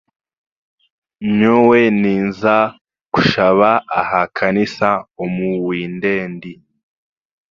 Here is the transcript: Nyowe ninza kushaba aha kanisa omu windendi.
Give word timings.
Nyowe 1.37 1.79
ninza 2.01 2.55
kushaba 3.13 3.69
aha 3.99 4.21
kanisa 4.37 4.89
omu 5.23 5.49
windendi. 5.67 6.53